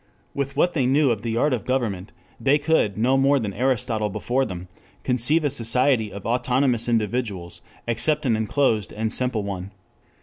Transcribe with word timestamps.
With 0.33 0.57
what 0.57 0.73
they 0.73 0.87
knew 0.87 1.11
of 1.11 1.21
the 1.21 1.37
art 1.37 1.53
of 1.53 1.63
government, 1.63 2.11
they 2.39 2.57
could, 2.57 2.97
no 2.97 3.17
more 3.17 3.37
than 3.37 3.53
Aristotle 3.53 4.09
before 4.09 4.45
them, 4.45 4.67
conceive 5.03 5.43
a 5.43 5.49
society 5.51 6.11
of 6.11 6.25
autonomous 6.25 6.89
individuals, 6.89 7.61
except 7.87 8.25
an 8.25 8.35
enclosed 8.35 8.91
and 8.91 9.13
simple 9.13 9.43
one. 9.43 9.69